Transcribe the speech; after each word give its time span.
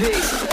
so 0.00 0.49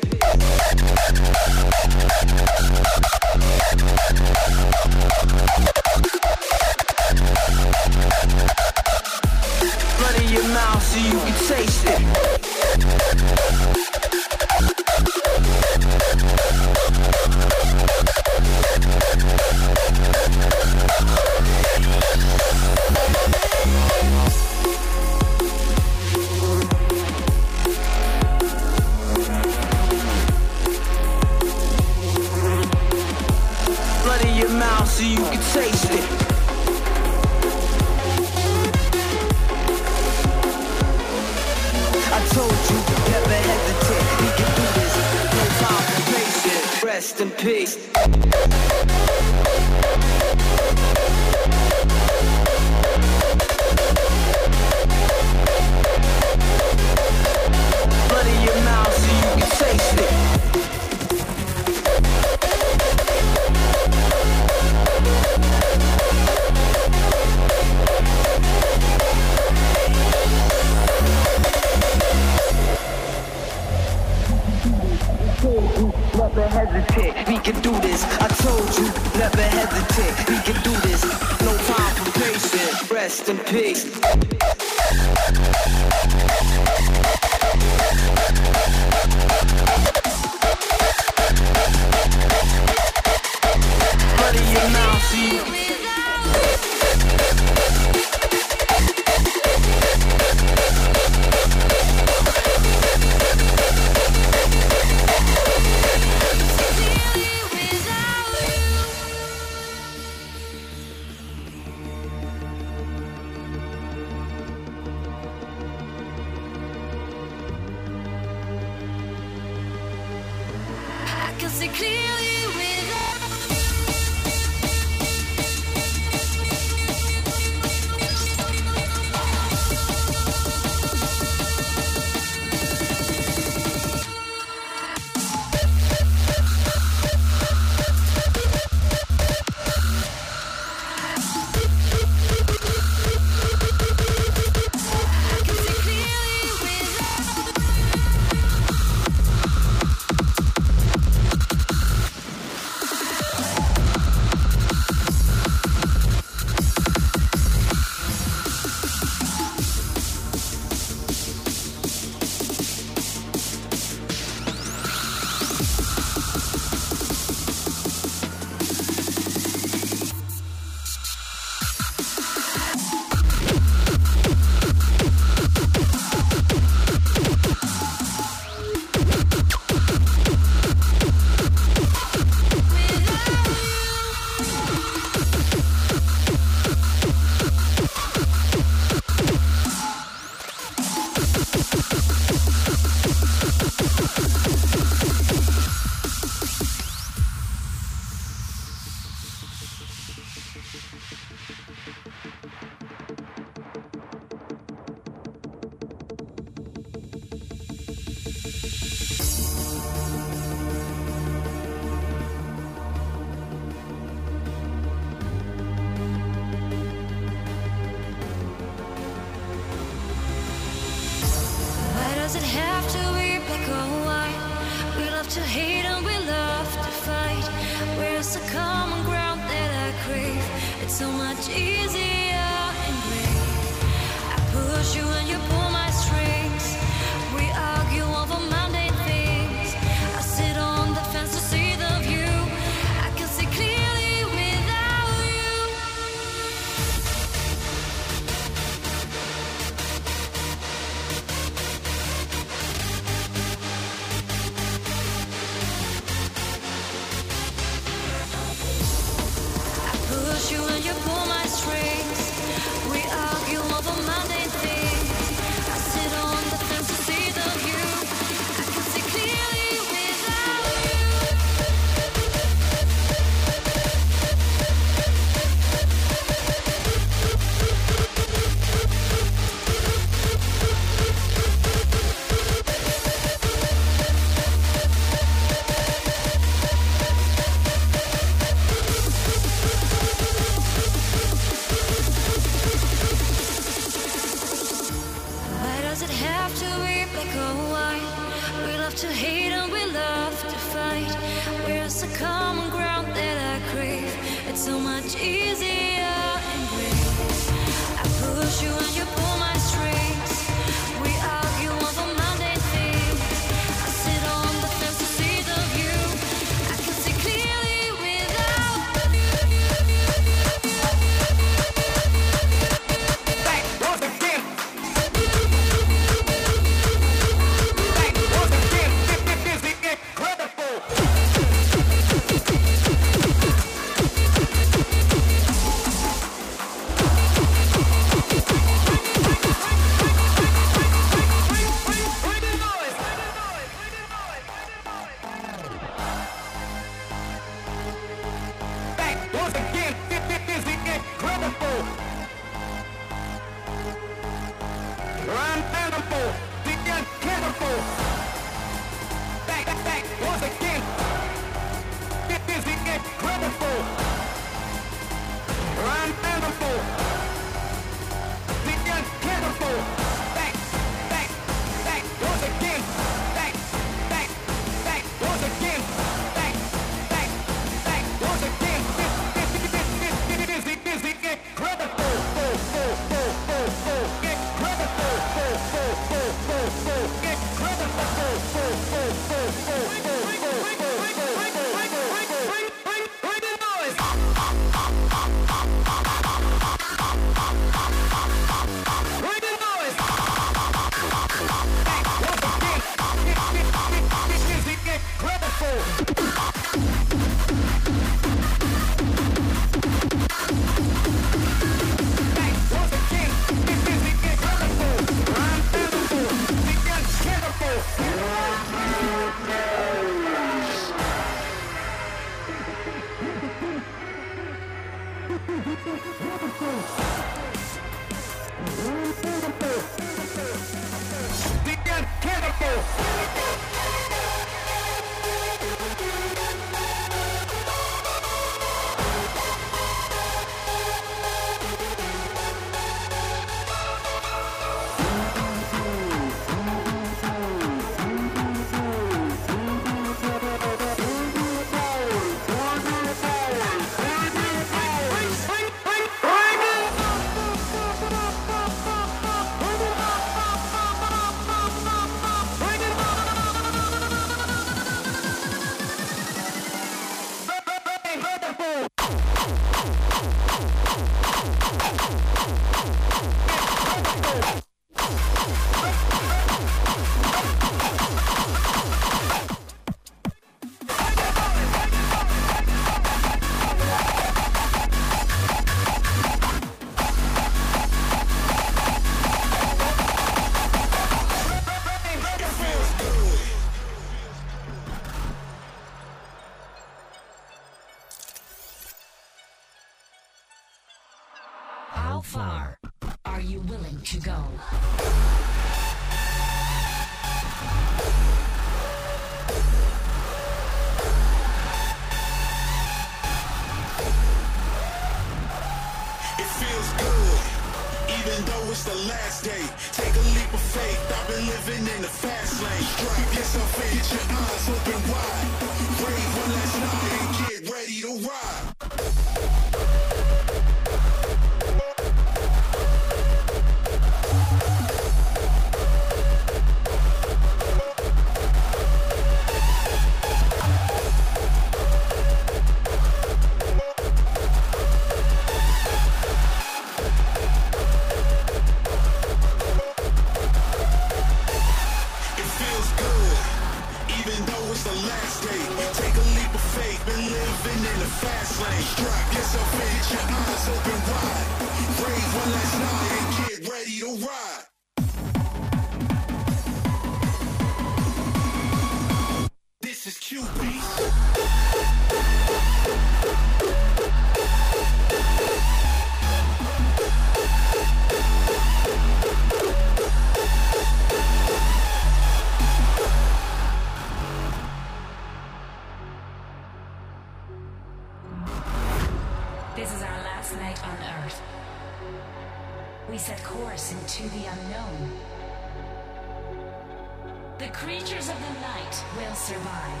survive. 599.46 600.00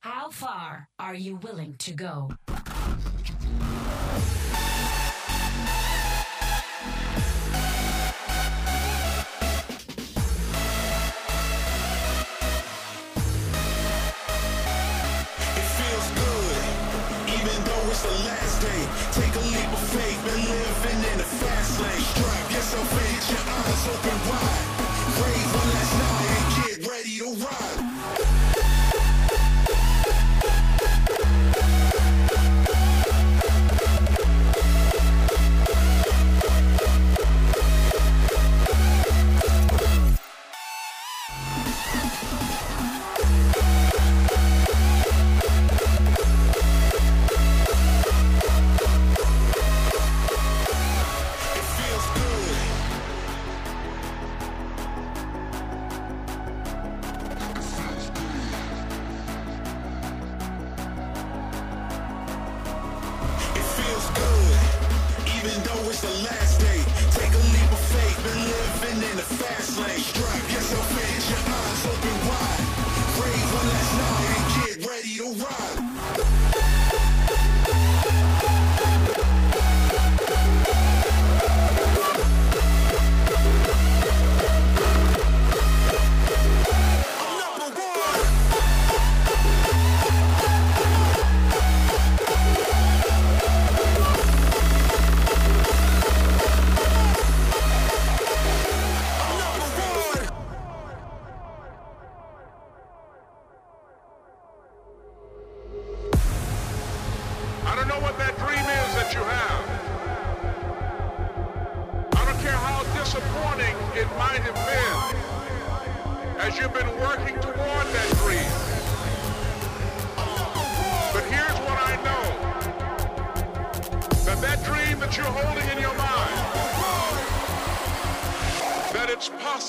How 0.00 0.28
far 0.28 0.88
are 0.98 1.14
you 1.14 1.36
willing 1.36 1.76
to 1.78 1.92
go? 1.92 2.28
Take 19.12 19.34
a 19.34 19.38
leap 19.38 19.72
of 19.72 19.82
faith, 19.88 20.20
been 20.26 20.44
living 20.44 21.00
in 21.10 21.20
a 21.20 21.28
fast 21.40 21.80
lane. 21.80 22.00
Strap 22.00 22.50
yourself 22.52 22.92
in, 22.92 23.14
your 23.32 23.44
eyes 23.54 23.88
open 23.88 24.18
wide. 24.28 24.75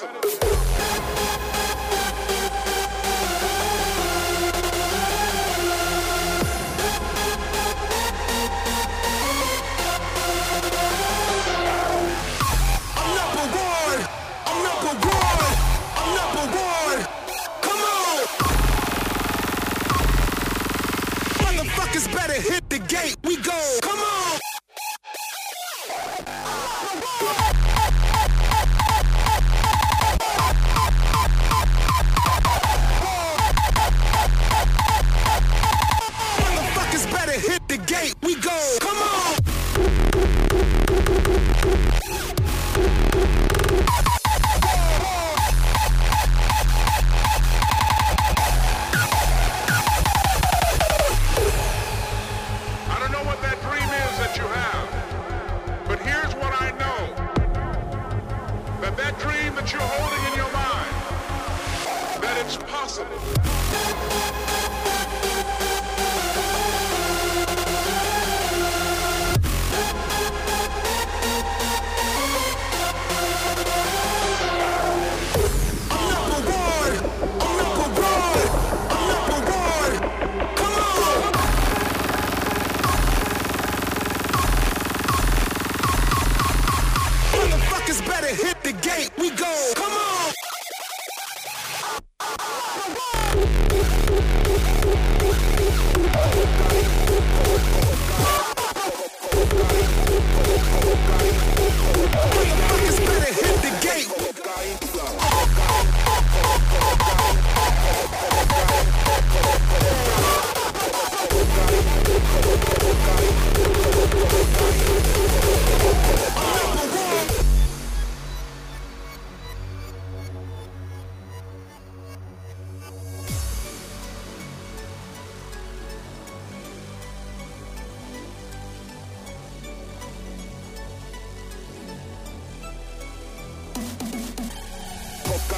impossible. 0.03 0.27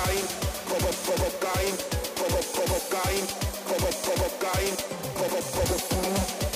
provocain, 0.09 0.25
provocain, 1.05 1.77
provocain, 2.15 3.27
provocain, 3.65 3.97
provocain, 4.07 4.77
provocain, 5.53 6.48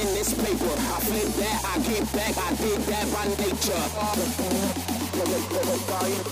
in 0.00 0.06
this 0.14 0.32
paper. 0.34 0.72
I 0.72 1.00
flip 1.04 1.28
that, 1.40 1.58
I 1.64 1.78
get 1.84 2.04
back, 2.12 2.34
I 2.38 2.54
did 2.56 2.80
that 2.88 3.06
by 3.12 3.26
nature. 3.40 3.84
Cocaine, 4.32 4.70
cocaine, 5.12 6.22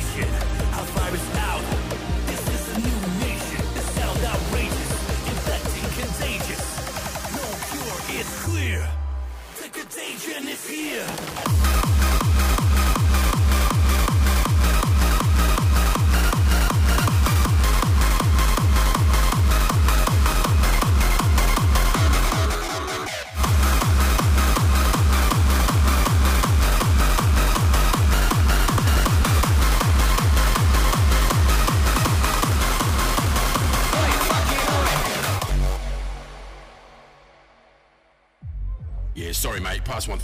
nation. 0.00 0.59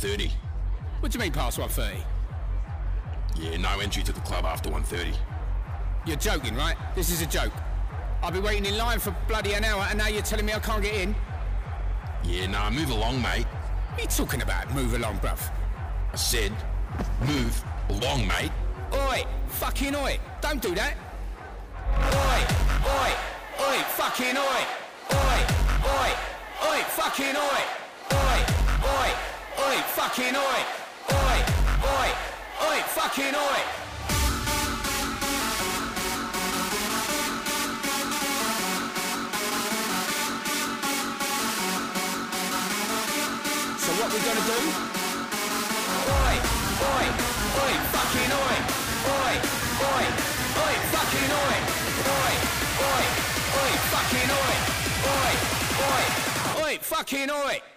1.30. 0.07 0.31
What 1.01 1.13
do 1.13 1.19
you 1.19 1.25
mean 1.25 1.33
past 1.33 1.59
1.30? 1.59 1.97
Yeah, 3.37 3.57
no 3.59 3.81
entry 3.81 4.03
to 4.05 4.13
the 4.13 4.21
club 4.21 4.45
after 4.45 4.71
1.30. 4.71 5.15
You're 6.07 6.17
joking, 6.17 6.55
right? 6.55 6.77
This 6.95 7.11
is 7.11 7.23
a 7.23 7.27
joke. 7.27 7.53
I've 8.23 8.33
been 8.33 8.43
waiting 8.43 8.67
in 8.67 8.79
line 8.79 8.99
for 8.99 9.15
bloody 9.29 9.55
an 9.55 9.65
hour 9.65 9.85
and 9.91 9.99
now 9.99 10.07
you're 10.07 10.23
telling 10.23 10.47
me 10.47 10.55
I 10.55 10.61
can't 10.61 10.83
get 10.83 10.95
in? 10.95 11.15
Yeah, 12.25 12.47
nah, 12.47 12.71
move 12.71 12.91
along, 12.91 13.21
mate. 13.21 13.45
What 13.45 13.99
are 13.99 14.03
you 14.03 14.09
talking 14.09 14.43
about? 14.43 14.73
Move 14.75 14.95
along, 14.95 15.19
bruv. 15.19 15.51
I 16.13 16.17
said, 16.17 16.53
move 17.27 17.65
along, 17.89 18.27
mate. 18.27 18.53
Oi! 18.93 19.25
Fucking 19.49 19.95
oi! 19.95 20.19
Don't 20.41 20.63
do 20.63 20.75
that! 20.75 20.95
Oi! 21.99 22.41
Oi! 22.87 23.13
Oi! 23.67 23.79
Fucking 23.99 24.37
oi! 24.37 24.63
Oi! 25.13 25.39
Oi! 25.85 26.11
Oi! 26.69 26.81
Fucking 26.95 27.37
oi! 27.37 27.61
Oi! 28.13 28.45
Oi! 28.85 29.36
Oi! 29.77 29.83
Fucking 29.83 30.35
oi! 30.35 30.61
Oi! 31.13 31.39
Oi! 31.85 32.09
Oi! 32.67 32.79
Fucking 32.97 33.35
oi! 33.35 33.61
So 43.77 43.93
what 44.01 44.09
we 44.13 44.19
gonna 44.25 44.45
do? 44.49 44.61
Oi! 46.09 46.35
Oi! 46.81 47.07
Oi! 47.61 47.73
Fucking 47.93 48.33
oi! 48.33 48.57
Oi! 49.13 49.35
Oi! 49.93 50.05
Oi! 50.65 50.75
Fucking 50.95 51.33
oi! 51.45 51.57
Oi! 52.17 52.33
Oi! 52.81 53.05
Oi! 53.61 53.73
Fucking 53.93 54.31
oi! 54.41 54.55
Oi! 55.13 55.33
Oi! 55.93 56.05
Oi! 56.65 56.79
Fucking 56.81 57.31
oi! 57.31 57.76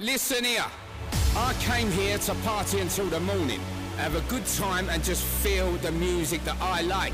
Listen 0.00 0.44
here. 0.44 0.64
I 1.36 1.52
came 1.60 1.90
here 1.90 2.16
to 2.16 2.34
party 2.36 2.78
until 2.78 3.04
the 3.08 3.20
morning, 3.20 3.60
have 3.98 4.14
a 4.14 4.22
good 4.30 4.46
time 4.46 4.88
and 4.88 5.04
just 5.04 5.22
feel 5.22 5.72
the 5.72 5.92
music 5.92 6.42
that 6.44 6.56
I 6.58 6.80
like. 6.80 7.12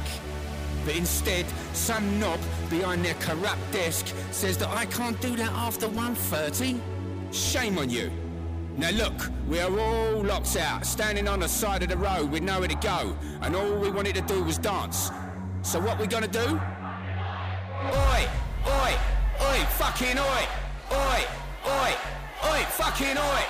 But 0.84 0.94
instead, 0.94 1.46
some 1.72 2.20
knob 2.20 2.38
behind 2.70 3.04
their 3.04 3.14
corrupt 3.14 3.72
desk 3.72 4.14
says 4.30 4.56
that 4.58 4.68
I 4.68 4.86
can't 4.86 5.20
do 5.20 5.34
that 5.34 5.50
after 5.50 5.88
1.30. 5.88 6.80
Shame 7.32 7.76
on 7.76 7.90
you. 7.90 8.08
Now 8.76 8.90
look, 8.90 9.32
we 9.48 9.58
are 9.58 9.80
all 9.80 10.22
locked 10.22 10.56
out, 10.56 10.86
standing 10.86 11.26
on 11.26 11.40
the 11.40 11.48
side 11.48 11.82
of 11.82 11.88
the 11.88 11.96
road 11.96 12.30
with 12.30 12.44
nowhere 12.44 12.68
to 12.68 12.76
go, 12.76 13.16
and 13.42 13.56
all 13.56 13.80
we 13.80 13.90
wanted 13.90 14.14
to 14.14 14.22
do 14.22 14.44
was 14.44 14.58
dance. 14.58 15.10
So 15.62 15.80
what 15.80 15.98
we 15.98 16.06
gonna 16.06 16.28
do? 16.28 16.60
Oi! 17.82 18.28
Oi! 18.64 18.94
Oi! 19.42 19.58
Fucking 19.70 20.18
oi! 20.20 20.46
Oi! 20.92 21.24
Oi! 21.66 22.15
Oi! 22.42 22.62
Fucking 22.64 23.16
oi! 23.16 23.42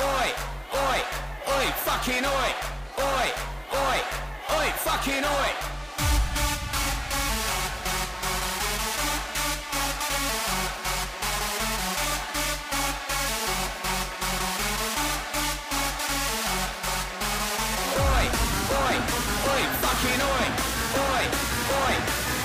Oi! 0.00 0.32
Oi! 0.74 1.00
Oi! 1.48 1.66
Fucking 1.84 2.24
oi! 2.24 2.50
Oi! 2.98 3.32
Oi! 3.72 3.98
Oi! 4.50 4.68
Fucking 4.84 5.24
oi! 5.24 5.50
Oi! 17.96 18.24
Oi! 18.74 18.96
Oi! 19.50 19.62
Fucking 19.82 20.22
oi! 20.22 20.46
Oi! 21.00 21.24
Oi! 21.80 21.94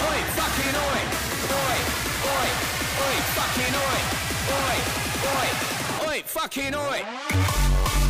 Oi! 0.08 0.20
Fucking 0.38 0.76
oi! 0.76 1.02
Oi! 1.60 1.78
Oi! 2.30 2.50
Oi! 3.04 3.18
Fucking 3.36 3.76
oi! 3.76 4.00
Oi! 4.50 4.78
Oi! 5.36 5.79
Fucking 6.30 6.76
oi! 6.76 8.09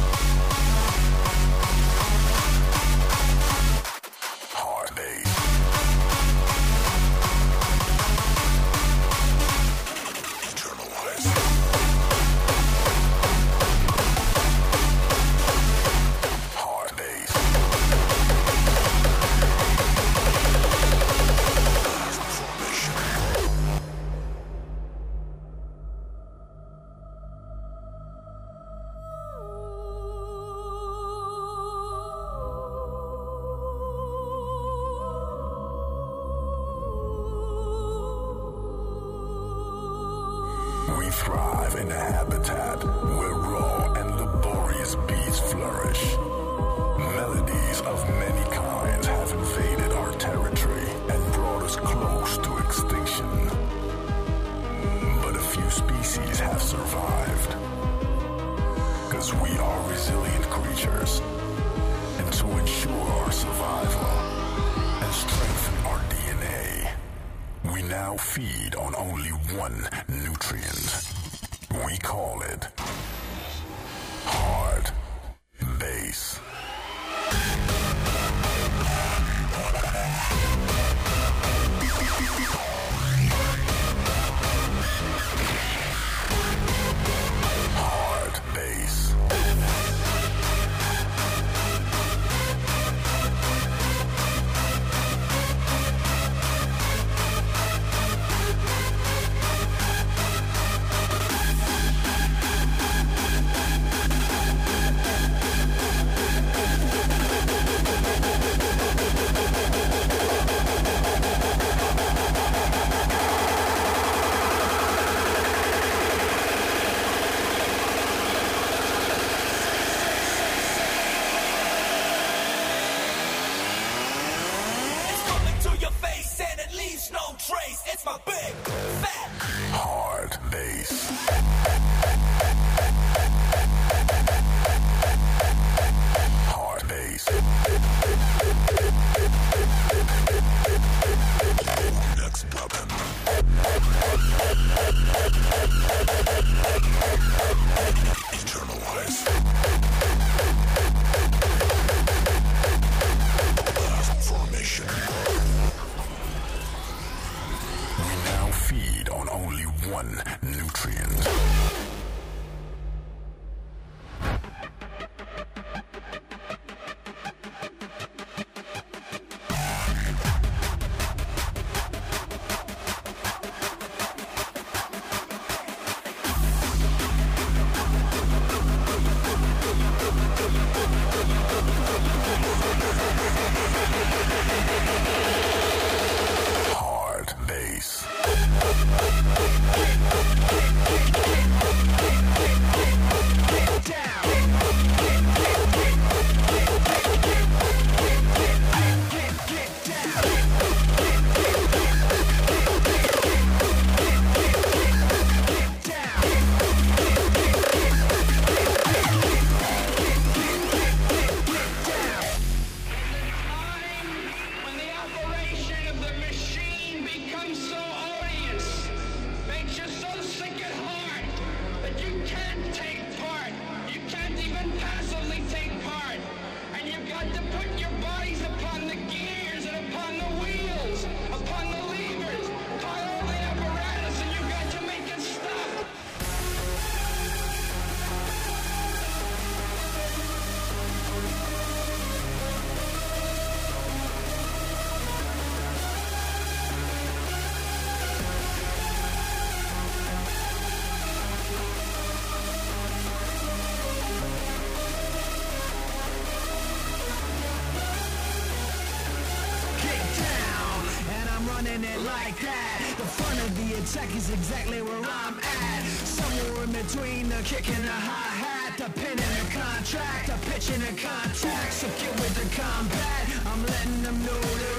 check 263.93 264.15
is 264.15 264.29
exactly 264.29 264.81
where 264.81 264.97
I'm 264.97 265.39
at. 265.39 265.83
Somewhere 266.05 266.63
in 266.63 266.71
between 266.71 267.29
the 267.29 267.41
kick 267.43 267.67
and 267.69 267.83
the 267.83 267.91
hi-hat 267.91 268.77
The 268.77 268.89
pin 268.99 269.17
and 269.17 269.35
the 269.41 269.49
contract, 269.51 270.27
the 270.27 270.37
pitch 270.51 270.69
and 270.69 270.83
the 270.83 271.01
contact. 271.01 271.73
So 271.73 271.87
get 271.97 272.13
with 272.21 272.35
the 272.35 272.61
combat, 272.61 273.25
I'm 273.47 273.65
letting 273.65 274.01
them 274.03 274.25
know 274.25 274.78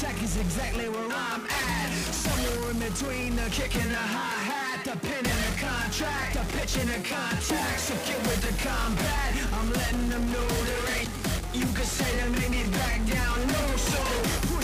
check 0.00 0.22
is 0.22 0.36
exactly 0.36 0.88
where 0.88 1.10
I'm 1.12 1.46
at. 1.46 1.90
Somewhere 2.10 2.70
in 2.70 2.78
between 2.78 3.36
the 3.36 3.48
kick 3.50 3.74
and 3.76 3.90
the 3.90 4.04
hi-hat 4.16 4.84
The 4.84 4.96
pin 5.06 5.24
and 5.24 5.42
the 5.46 5.54
contract, 5.60 6.34
the 6.34 6.44
pitch 6.58 6.76
and 6.78 6.88
the 6.88 7.00
contact. 7.08 7.80
So 7.80 7.94
get 8.06 8.18
with 8.26 8.42
the 8.42 8.54
combat, 8.66 9.32
I'm 9.52 9.72
letting 9.72 10.08
them 10.08 10.24
know 10.32 10.48
there 10.68 10.98
ain't 10.98 11.10
You 11.52 11.66
can 11.76 11.86
say 11.86 12.10
to 12.20 12.26
me, 12.30 12.64
back 12.72 13.06
down, 13.06 13.46
no, 13.46 13.76
so 13.76 14.63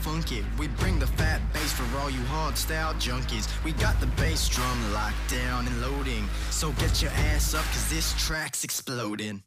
help 0.00 0.14
funky. 0.14 0.44
We 0.58 0.68
bring 0.68 0.98
the 0.98 1.06
fat 1.06 1.40
bass 1.52 1.72
for 1.72 1.98
all 1.98 2.10
you 2.10 2.22
hard 2.24 2.56
style 2.56 2.94
junkies. 2.94 3.48
We 3.64 3.72
got 3.72 3.98
the 4.00 4.06
bass 4.06 4.48
drum 4.48 4.92
locked 4.92 5.30
down 5.30 5.66
and 5.66 5.80
loading. 5.80 6.28
So 6.50 6.72
get 6.72 7.02
your 7.02 7.10
ass 7.12 7.54
up 7.54 7.64
cause 7.64 7.88
this 7.90 8.14
track's 8.26 8.64
exploding. 8.64 9.42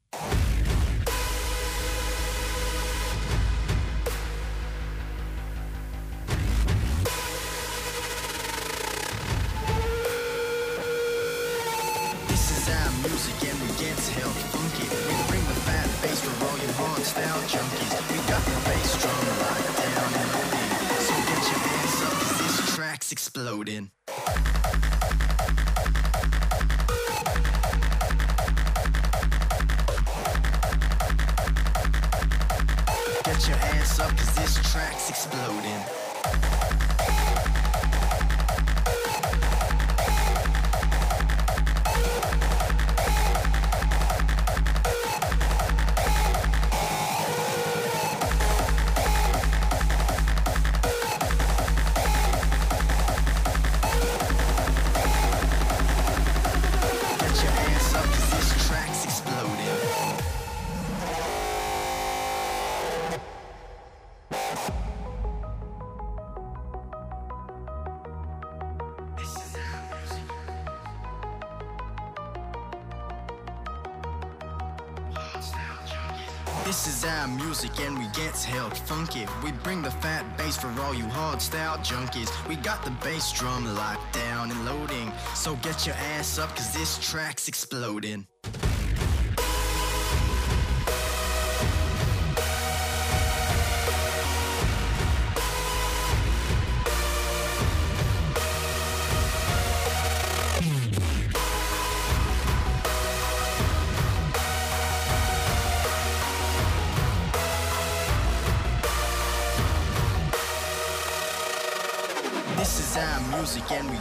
Style 81.54 81.78
junkies. 81.78 82.32
We 82.48 82.56
got 82.56 82.84
the 82.84 82.90
bass 83.04 83.32
drum 83.32 83.64
locked 83.76 84.12
down 84.12 84.50
and 84.50 84.66
loading. 84.66 85.12
So 85.36 85.56
get 85.58 85.86
your 85.86 85.96
ass 86.18 86.40
up 86.40 86.50
cause 86.56 86.74
this 86.74 86.98
track's 86.98 87.48
exploding. 87.48 88.26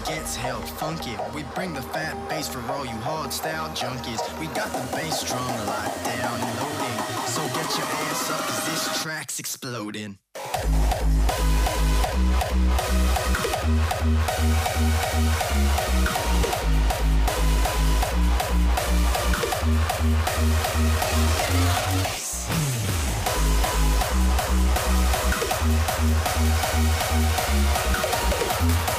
Music 0.08 0.26
and 0.38 0.58
we 0.58 0.62
get 0.62 0.72
funky. 0.78 1.16
We 1.34 1.42
bring 1.54 1.74
the 1.74 1.82
fat 1.82 2.16
bass 2.28 2.48
for 2.48 2.60
all 2.72 2.84
you 2.84 2.92
hard 2.92 3.32
style 3.32 3.68
junkies. 3.70 4.20
We 4.38 4.46
got 4.48 4.72
the 4.72 4.96
bass 4.96 5.22
drum 5.24 5.46
locked 5.66 6.04
down 6.04 6.40
and 6.40 6.58
loading. 6.60 7.26
So 7.26 7.42
get 7.48 7.76
your 7.76 7.86
ass 7.86 8.30
up 8.30 8.40
cause 8.40 8.64
this 8.66 9.02
track's 9.02 9.38
exploding. 9.38 10.18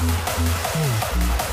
It's 0.06 0.23
Thank 0.46 1.38
you. 1.38 1.43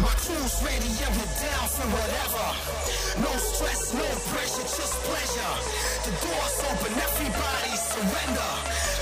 My 0.00 0.14
crew's 0.16 0.56
ready 0.64 0.90
and 1.04 1.12
we're 1.16 1.34
down 1.44 1.66
for 1.68 1.86
whatever. 1.92 2.46
No 3.20 3.32
stress, 3.36 3.94
no 3.94 4.06
pressure, 4.32 4.66
just 4.66 4.96
pleasure. 5.04 5.54
The 6.04 6.12
door's 6.24 6.56
open, 6.72 6.92
everybody 6.96 7.74
surrender. 7.76 8.52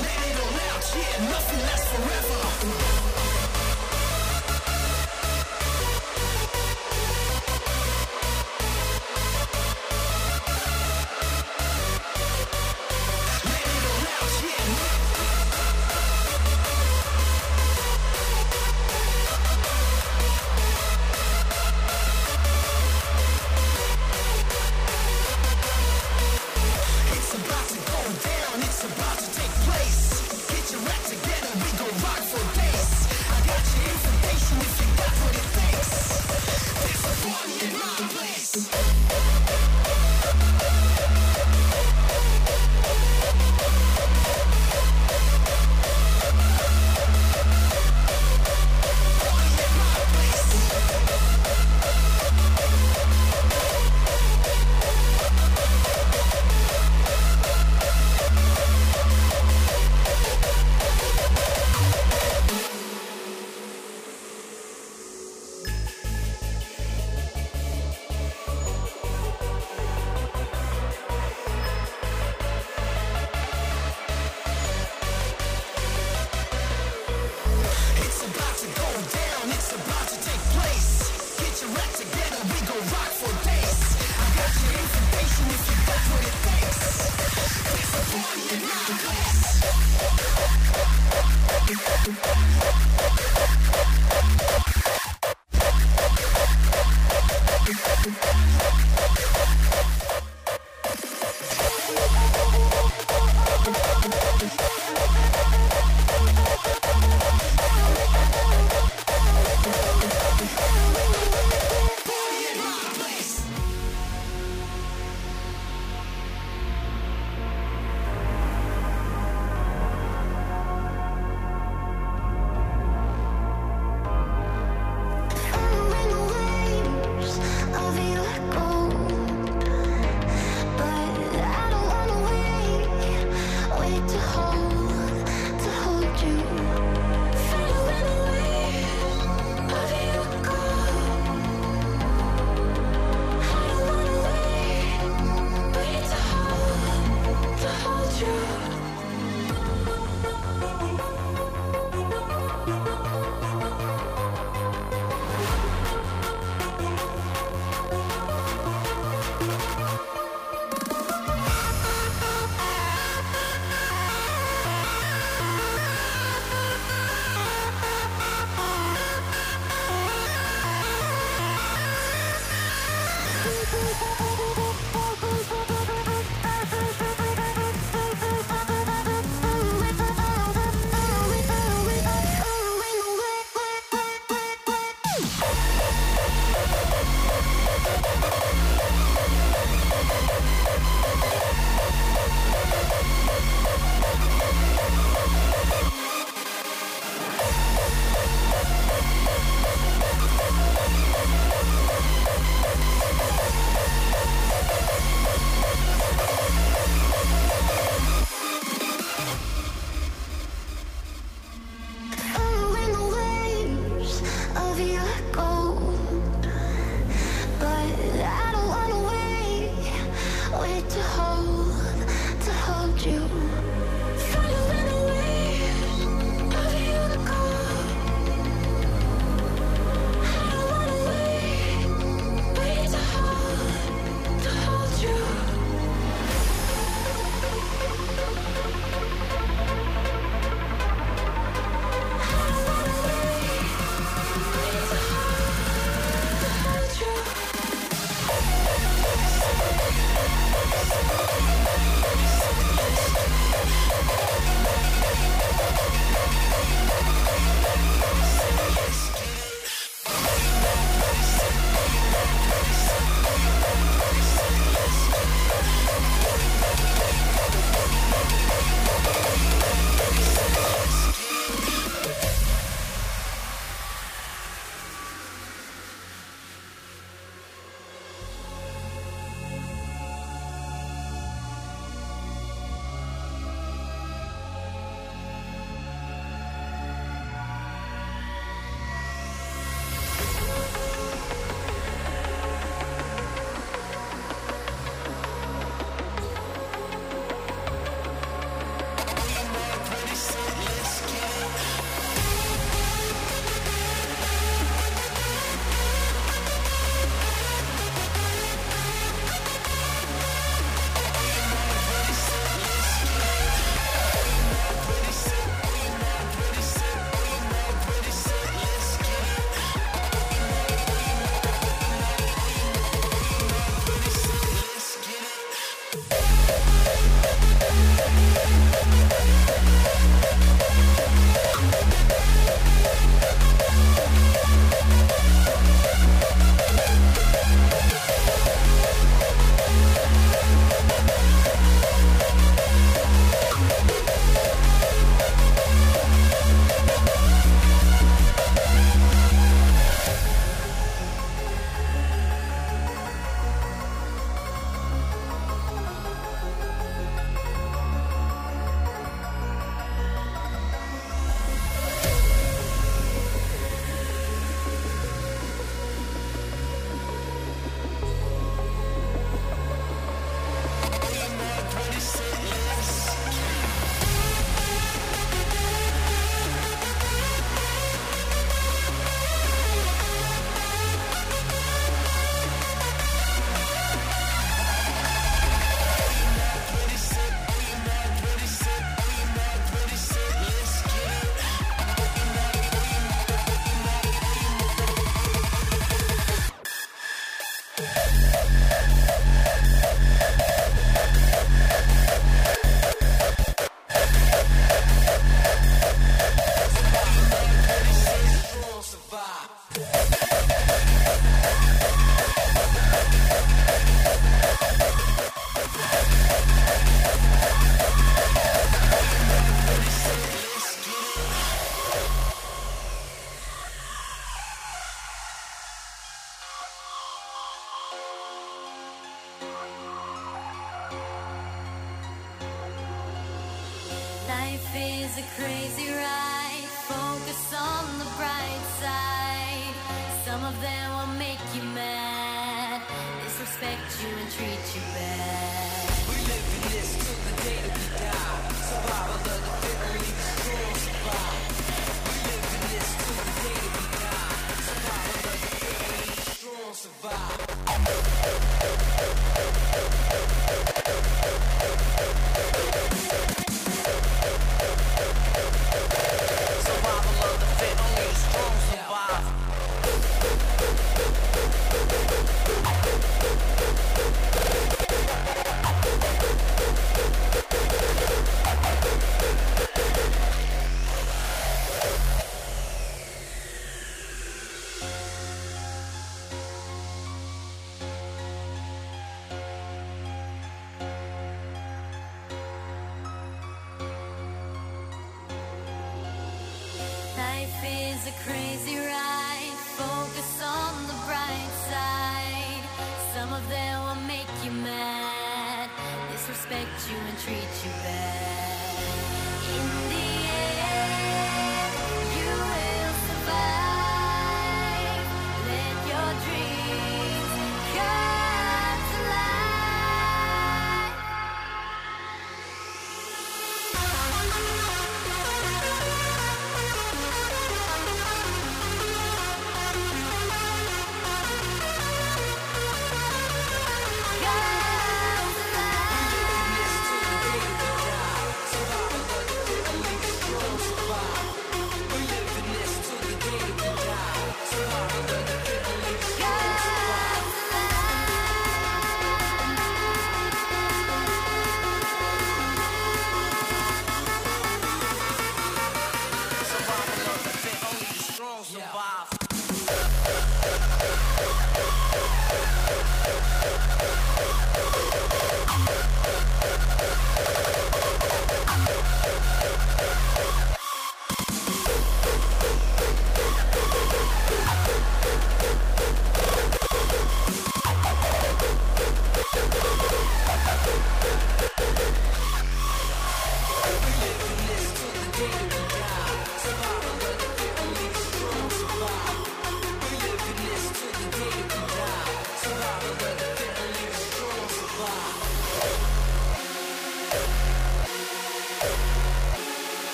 Let 0.00 0.18
it 0.28 0.36
all 0.40 0.56
out, 0.70 0.84
yeah, 0.96 1.30
nothing 1.30 1.60
lasts 1.68 1.88
forever. 1.92 3.09